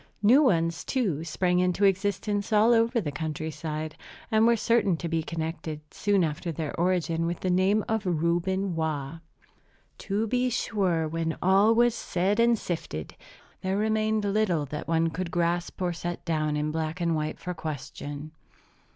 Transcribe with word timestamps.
New 0.23 0.41
ones, 0.41 0.83
too, 0.83 1.23
sprang 1.23 1.59
into 1.59 1.85
existence 1.85 2.51
all 2.51 2.73
over 2.73 2.99
the 2.99 3.11
country 3.11 3.51
side, 3.51 3.95
and 4.31 4.47
were 4.47 4.55
certain 4.55 4.97
to 4.97 5.07
be 5.07 5.21
connected, 5.21 5.79
soon 5.93 6.23
after 6.23 6.51
their 6.51 6.75
origin, 6.79 7.27
with 7.27 7.41
the 7.41 7.51
name 7.51 7.85
of 7.87 8.03
Reuben 8.03 8.73
Waugh. 8.75 9.19
To 9.99 10.25
be 10.25 10.49
sure, 10.49 11.07
when 11.07 11.37
all 11.39 11.75
was 11.75 11.93
said 11.93 12.39
and 12.39 12.57
sifted, 12.57 13.15
there 13.61 13.77
remained 13.77 14.25
little 14.25 14.65
that 14.65 14.87
one 14.87 15.11
could 15.11 15.29
grasp 15.29 15.79
or 15.83 15.93
set 15.93 16.25
down 16.25 16.57
in 16.57 16.71
black 16.71 16.99
and 16.99 17.15
white 17.15 17.37
for 17.37 17.53
question. 17.53 18.31